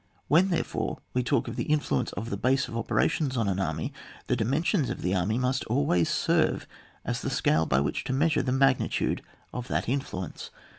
[0.27, 3.45] When, therefore, we talk of the influence of the base on the oper ations of
[3.45, 3.93] an army,
[4.25, 6.65] the dimensions of the anny must always servo
[7.05, 9.21] as the scale by which to measure the magnitude
[9.53, 10.49] of that influence.